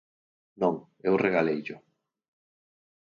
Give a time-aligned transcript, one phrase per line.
[0.61, 0.75] Non,
[1.07, 1.77] eu regaleillo.